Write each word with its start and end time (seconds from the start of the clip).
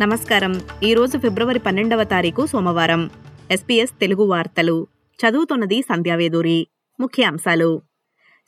నమస్కారం. 0.00 0.60
ఈరోజు 0.82 1.18
ఫిబ్రవరి 1.18 1.58
పన్నెండవ 1.58 2.04
తారీఖు 2.04 2.46
సోమవారం. 2.46 3.10
ఎస్పీఎస్ 3.50 3.90
తెలుగు 4.00 4.24
వార్తలు. 4.24 4.86
చదువుతున్నది 5.20 5.82
సంధ్యావేదూరి 5.82 6.66
ముఖ్యాంశాలు. 7.00 7.82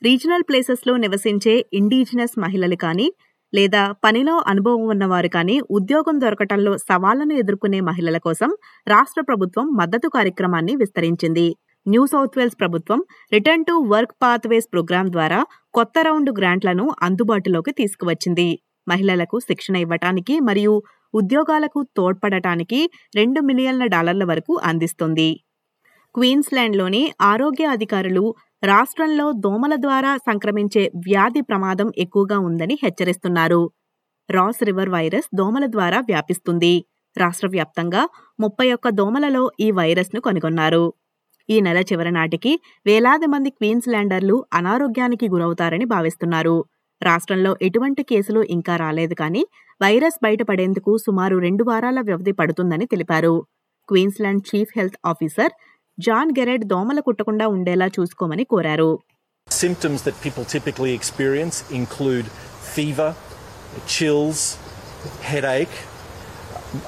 రీజనల్ 0.03 0.43
ప్లేసెస్లో 0.49 0.97
నివసించే 0.97 1.65
ఇండిజినస్ 1.73 2.39
మహిళలు 2.39 2.75
కానీ 2.75 3.13
లేదా 3.53 3.93
పనిలో 4.05 4.43
అనుభవం 4.47 4.83
ఉన్నవారు 4.83 5.27
కానీ 5.27 5.61
ఉద్యోగం 5.71 6.21
దొరకటంలో 6.21 6.77
సవాళ్ళను 6.77 7.33
ఎదుర్కొనే 7.33 7.79
మహిళల 7.79 8.17
కోసం 8.17 8.55
రాష్ట్ర 8.87 9.21
ప్రభుత్వం 9.21 9.67
మద్దతు 9.75 10.07
కార్యక్రమాన్ని 10.07 10.75
విస్తరించింది. 10.75 11.55
న్యూ 11.87 12.05
సౌత్ 12.05 12.37
వేల్స్ 12.37 12.59
ప్రభుత్వం 12.59 13.03
return 13.33 13.65
to 13.65 13.73
work 13.73 14.11
pathways 14.21 14.65
programme 14.73 15.11
ద్వారా 15.11 15.45
కొత్త 15.73 15.93
రౌండ్ 16.01 16.39
గ్రాంట్లను 16.39 16.91
అందుబాటులోకి 17.01 17.71
తీసుకువచ్చింది. 17.71 18.59
మహిళలకు 18.87 19.39
శిక్షణ 19.39 19.75
ఇవ్వటానికి 19.75 20.39
మరియు 20.39 20.83
ఉద్యోగాలకు 21.13 21.79
తోడ్పడటానికి 21.97 22.79
రెండు 23.15 23.41
మిలియన్ల 23.41 23.85
డాలర్ల 23.85 24.23
వరకు 24.23 24.59
అందిస్తుంది. 24.63 25.29
క్వీన్స్లాండ్లోని 26.15 27.13
ఆరోగ్య 27.21 27.65
అధికారులు 27.65 28.23
రాష్ట్రంలో 28.63 29.31
దోమల 29.31 29.75
ద్వారా 29.75 30.17
సంక్రమించే 30.17 30.91
వ్యాధి 30.95 31.41
ప్రమాదం 31.41 31.91
ఎక్కువగా 31.97 32.39
ఉందని 32.39 32.77
హెచ్చరిస్తున్నారు. 32.83 33.61
రాస్ 34.29 34.63
రివర్ 34.63 34.89
వైరస్ 34.89 35.29
దోమల 35.35 35.65
ద్వారా 35.65 35.99
వ్యాపిస్తుంది. 35.99 36.73
రాష్ట్ర 37.17 37.47
వ్యాప్తంగా 37.47 38.01
ముప్పై 38.39 38.67
ఒక్క 38.73 38.89
దోమలలో 38.89 39.51
ఈ 39.59 39.71
వైరస్ను 39.71 40.21
కనుగొన్నారు. 40.21 40.83
ఈ 41.49 41.59
నెల 41.59 41.79
చివరి 41.79 42.11
నాటికి 42.11 42.51
వేలాది 42.85 43.27
మంది 43.27 43.49
క్వీన్స్లాండర్లు 43.49 44.45
అనారోగ్యానికి 44.53 45.29
గురవుతారని 45.29 45.85
భావిస్తున్నారు. 45.85 46.57
రాష్ట్రంలో 47.01 47.51
ఎటువంటి 47.61 48.03
కేసులు 48.03 48.41
ఇంకా 48.55 48.73
రాలేదు 48.75 49.15
కానీ 49.21 49.43
వైరస్ 49.81 50.17
బయటపడేందుకు 50.23 50.91
సుమారు 50.97 51.35
రెండు 51.37 51.63
వారాల 51.63 51.99
వ్యవధి 52.01 52.33
పడుతుందని 52.39 52.85
తెలిపారు 52.85 53.33
Queensland 53.89 54.43
chief 54.49 54.73
health 54.77 54.97
officer 55.05 55.53
John 55.97 56.31
Gerrard 56.39 56.65
దోమల 56.65 56.99
కుట్టకుండా 56.99 57.47
ఉండేలా 57.57 57.89
చూసుకోమని 57.97 58.45
కోరారు 58.45 58.91
Symptoms 59.47 59.99
that 60.03 60.17
people 60.25 60.45
typically 60.47 60.91
experience 60.93 61.55
include 61.71 62.25
fever, 62.73 63.07
chills, 63.87 64.39
headache, 65.29 65.77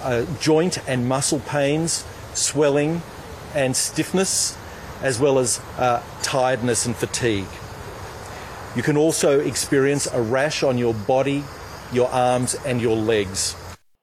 uh, 0.02 0.22
joint 0.48 0.76
and 0.88 1.10
muscle 1.14 1.42
pains, 1.54 1.92
swelling 2.36 2.94
and 3.56 3.76
stiffness, 3.78 4.34
as 5.04 5.18
well 5.20 5.40
as 5.40 5.52
uh, 5.80 6.00
tiredness 6.24 6.82
and 6.88 6.96
fatigue. 6.96 7.54
You 8.76 8.84
can 8.84 8.96
also 8.96 9.30
experience 9.52 10.06
a 10.20 10.22
rash 10.36 10.58
on 10.64 10.76
your 10.78 10.94
body, 11.08 11.40
your 11.98 12.08
arms, 12.30 12.52
and 12.70 12.78
your 12.86 12.98
legs. 13.10 13.42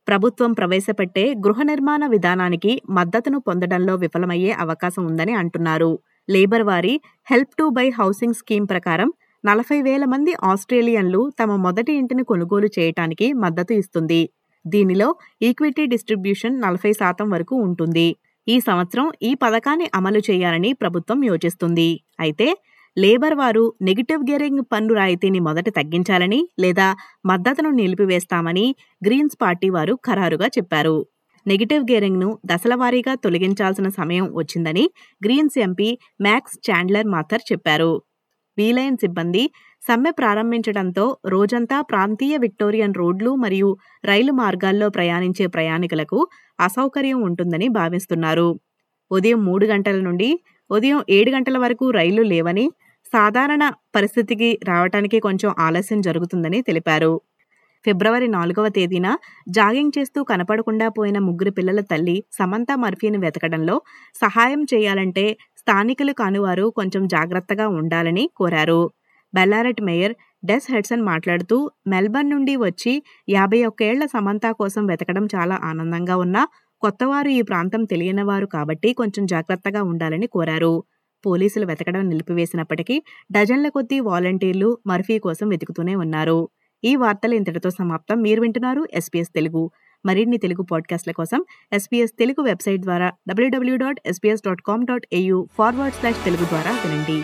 ప్రభుత్వం 0.08 0.52
ప్రవేశపెట్టే 0.52 1.24
గృహ 1.44 1.62
నిర్మాణ 1.62 2.06
విధానానికి 2.06 2.82
మద్దతును 2.90 3.38
పొందడంలో 3.40 3.94
విఫలమయ్యే 3.94 4.50
అవకాశం 4.64 5.02
ఉందని 5.06 5.34
అంటున్నారు. 5.34 5.98
లేబర్ 6.30 6.62
వారి 6.62 6.94
help 7.30 7.54
to 7.58 7.64
buy 7.78 7.86
housing 7.88 8.38
scheme 8.40 8.66
ప్రకారం 8.66 9.12
నలభై 9.44 9.80
వేల 9.82 10.04
మంది 10.04 10.34
ఆస్ట్రేలియన్లు 10.44 11.32
తమ 11.40 11.56
మొదటి 11.56 11.92
ఇంటిని 11.92 12.24
కొనుగోలు 12.24 12.70
చేయటానికి 12.78 13.32
మద్దతు 13.32 13.72
ఇస్తుంది. 13.72 14.22
దీనిలో 14.66 15.16
ఈక్విటీ 15.42 15.86
డిస్ట్రిబ్యూషన్ 15.86 16.60
నలభై 16.60 16.92
శాతం 16.92 17.28
వరకు 17.30 17.56
ఉంటుంది. 17.56 18.08
ఈ 18.48 18.60
సంవత్సరం 18.60 19.12
ఈ 19.22 19.34
పథకాన్ని 19.34 19.88
అమలు 19.94 20.22
చేయాలని 20.30 20.72
ప్రభుత్వం 20.72 21.24
యోచిస్తుంది. 21.24 21.90
అయితే 22.20 22.48
లేబర్ 22.98 23.34
వారు 23.34 23.62
నెగిటివ్ 23.82 24.22
గేరింగ్ 24.30 24.62
పన్ను 24.72 24.92
రాయితీని 24.94 25.40
మొదట 25.40 25.68
తగ్గించాలని 25.68 26.40
లేదా 26.60 26.86
మద్దతును 27.26 27.70
నిలిపివేస్తామని 27.70 28.64
గ్రీన్స్ 29.06 29.36
పార్టీ 29.42 29.68
వారు 29.70 29.94
ఖరారుగా 30.06 30.46
చెప్పారు. 30.56 30.96
నెగిటివ్ 31.46 31.84
గేరింగ్ను 31.90 32.28
దశలవారీగా 32.46 33.12
తొలగించాల్సిన 33.24 33.88
సమయం 33.90 34.26
వచ్చిందని 34.34 34.84
Greens 35.22 35.58
MP 35.58 35.88
Max 36.20 36.56
Chandler 36.66 37.06
Mather 37.06 37.44
చెప్పారు. 37.52 37.92
వీలైన్ 38.58 38.96
సిబ్బంది 38.96 39.44
సమ్మె 39.82 40.10
ప్రారంభించడంతో 40.10 41.04
రోజంతా 41.26 41.76
ప్రాంతీయ 41.82 42.34
విక్టోరియన్ 42.36 42.96
రోడ్లు 42.96 43.32
మరియు 43.36 43.68
రైలు 44.04 44.32
మార్గాల్లో 44.32 44.88
ప్రయాణించే 44.88 45.46
ప్రయాణికులకు 45.46 46.18
అసౌకర్యం 46.60 47.20
ఉంటుందని 47.22 47.68
భావిస్తున్నారు. 47.78 48.48
ఉదయం 49.10 49.40
మూడు 49.44 49.66
గంటల 49.66 49.98
నుండి 50.00 50.30
ఉదయం 50.70 50.98
ఏడు 51.10 51.30
గంటల 51.30 51.56
వరకు 51.58 51.84
రైళ్ళు 51.90 52.22
లేవని 52.32 52.64
సాధారణ 53.12 53.64
పరిస్థితికి 53.96 54.58
రావటానికి 54.64 55.18
కొంచెం 55.20 55.50
ఆలస్యం 55.58 56.00
జరుగుతుందని 56.00 56.62
తెలిపారు. 56.62 57.12
ఫిబ్రవరి 57.84 58.28
నాలుగవ 58.28 58.66
తేదీన 58.68 59.08
జాగింగ్ 59.48 59.92
చేస్తూ 59.98 60.20
కనపడకుండా 60.22 60.86
పోయిన 60.88 61.18
ముగ్గురు 61.18 61.50
పిల్లల 61.50 61.80
తల్లి 61.80 62.16
సమంత 62.32 62.70
మర్ఫీని 62.76 63.18
వెతకడంలో 63.18 63.76
సహాయం 64.14 64.62
చేయాలంటే 64.74 65.24
స్థానికులు 65.58 66.12
కానివారు 66.12 66.66
కొంచెం 66.70 67.06
జాగ్రత్తగా 67.06 67.66
ఉండాలని 67.78 68.24
కోరారు. 68.36 68.80
బెల్లారెట్ 69.34 69.82
మేయర్ 69.82 70.14
డెస్ 70.44 70.68
హెడ్సన్ 70.72 71.02
మాట్లాడుతూ 71.02 71.56
మెల్బర్న్ 71.86 72.30
నుండి 72.30 72.54
వచ్చి 72.56 72.92
యాభై 73.28 73.60
ఒక్కేళ్ళ 73.64 74.02
సమంత 74.06 74.46
కోసం 74.52 74.82
వెతకడం 74.86 75.24
చాలా 75.34 75.56
ఆనందంగా 75.62 76.16
ఉన్నా 76.16 76.42
కొత్తవారు 76.82 77.30
ఈ 77.30 77.40
ప్రాంతం 77.42 77.84
తెలియనివారు 77.84 78.46
కాబట్టి 78.46 78.88
కొంచెం 78.92 79.24
జాగ్రత్తగా 79.26 79.82
ఉండాలని 79.82 80.26
కోరారు. 80.26 80.74
పోలీసులు 81.26 81.66
వెతకడం 81.66 82.08
నిలిపివేసినప్పటికీ 82.08 83.02
డజన్ల 83.32 83.68
కొద్దీ 83.68 84.00
వాలంటీర్లు 84.00 84.78
మర్ఫీ 84.86 85.18
కోసం 85.18 85.48
వెతుకుతూనే 85.48 85.94
ఉన్నారు. 85.94 86.48
ఈ 86.84 86.96
వార్తలు 86.96 87.34
ఇంతటితో 87.34 87.70
సమాప్తం. 87.70 88.22
మీరు 88.22 88.40
వింటున్నారు 88.40 88.86
ఎస్పీఎస్ 88.94 89.28
తెలుగు. 89.28 89.70
మరిన్ని 90.06 90.38
తెలుగు 90.38 90.62
పాడ్కాస్ట్ల 90.62 91.12
కోసం 91.12 91.44
ఎస్పీఎస్ 91.72 92.12
తెలుగు 92.18 92.42
వెబ్సైట్ 92.42 92.82
ద్వారా 92.82 93.12
WW 93.28 93.76
dot 93.76 94.00
SBS 94.06 94.42
dot 94.46 94.62
com 94.62 94.86
dot 94.86 95.06
AU 95.12 95.48
forward 95.52 95.94
slash 95.94 96.24
Telugu 96.24 96.44
ద్వారా 96.44 96.70
వినండి. 96.70 97.22